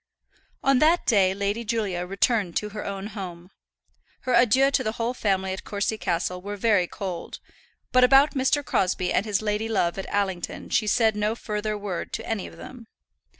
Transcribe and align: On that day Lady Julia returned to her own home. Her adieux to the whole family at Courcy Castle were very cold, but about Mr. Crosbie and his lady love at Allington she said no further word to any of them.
On 0.63 0.79
that 0.79 1.05
day 1.05 1.31
Lady 1.35 1.63
Julia 1.63 2.07
returned 2.07 2.55
to 2.57 2.69
her 2.69 2.83
own 2.83 3.05
home. 3.13 3.51
Her 4.21 4.33
adieux 4.33 4.71
to 4.71 4.83
the 4.83 4.93
whole 4.93 5.13
family 5.13 5.53
at 5.53 5.63
Courcy 5.63 5.95
Castle 5.99 6.41
were 6.41 6.57
very 6.57 6.87
cold, 6.87 7.39
but 7.91 8.03
about 8.03 8.31
Mr. 8.33 8.65
Crosbie 8.65 9.13
and 9.13 9.27
his 9.27 9.43
lady 9.43 9.69
love 9.69 9.99
at 9.99 10.09
Allington 10.11 10.69
she 10.69 10.87
said 10.87 11.15
no 11.15 11.35
further 11.35 11.77
word 11.77 12.13
to 12.13 12.25
any 12.27 12.47
of 12.47 12.57
them. 12.57 12.87